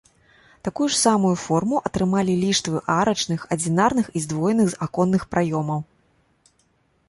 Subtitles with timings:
[0.67, 5.79] Такую ж самую форму атрымалі ліштвы арачных адзінарных і здвоеных аконных праёмаў.